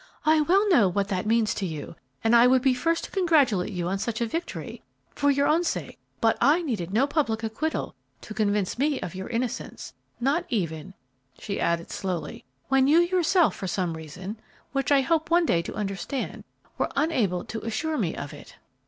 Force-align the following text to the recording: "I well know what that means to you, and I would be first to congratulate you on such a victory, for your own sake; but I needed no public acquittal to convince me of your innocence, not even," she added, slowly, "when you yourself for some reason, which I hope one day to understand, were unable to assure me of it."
"I 0.25 0.41
well 0.41 0.67
know 0.67 0.89
what 0.89 1.09
that 1.09 1.27
means 1.27 1.53
to 1.53 1.63
you, 1.67 1.95
and 2.23 2.35
I 2.35 2.47
would 2.47 2.63
be 2.63 2.73
first 2.73 3.03
to 3.03 3.11
congratulate 3.11 3.71
you 3.71 3.87
on 3.87 3.99
such 3.99 4.19
a 4.19 4.25
victory, 4.25 4.81
for 5.11 5.29
your 5.29 5.47
own 5.47 5.63
sake; 5.63 5.99
but 6.19 6.39
I 6.41 6.63
needed 6.63 6.91
no 6.91 7.05
public 7.05 7.43
acquittal 7.43 7.93
to 8.21 8.33
convince 8.33 8.79
me 8.79 8.99
of 9.01 9.13
your 9.13 9.27
innocence, 9.27 9.93
not 10.19 10.45
even," 10.49 10.95
she 11.37 11.59
added, 11.61 11.91
slowly, 11.91 12.43
"when 12.67 12.87
you 12.87 12.97
yourself 12.99 13.55
for 13.55 13.67
some 13.67 13.95
reason, 13.95 14.37
which 14.71 14.91
I 14.91 15.01
hope 15.01 15.29
one 15.29 15.45
day 15.45 15.61
to 15.61 15.75
understand, 15.75 16.45
were 16.79 16.89
unable 16.95 17.45
to 17.45 17.61
assure 17.61 17.99
me 17.99 18.15
of 18.15 18.33
it." 18.33 18.55